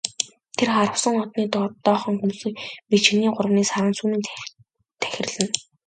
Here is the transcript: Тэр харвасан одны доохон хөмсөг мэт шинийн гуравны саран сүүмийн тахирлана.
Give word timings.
Тэр 0.57 0.69
харвасан 0.77 1.15
одны 1.23 1.43
доохон 1.85 2.15
хөмсөг 2.21 2.53
мэт 2.89 3.01
шинийн 3.07 3.35
гуравны 3.35 3.63
саран 3.71 3.93
сүүмийн 3.97 4.23
тахирлана. 5.01 5.47